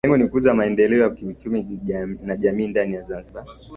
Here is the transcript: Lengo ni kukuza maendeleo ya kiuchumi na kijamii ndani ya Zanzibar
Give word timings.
Lengo 0.05 0.17
ni 0.17 0.23
kukuza 0.25 0.53
maendeleo 0.53 0.99
ya 1.03 1.09
kiuchumi 1.09 1.79
na 2.23 2.35
kijamii 2.37 2.67
ndani 2.67 2.95
ya 2.95 3.01
Zanzibar 3.01 3.45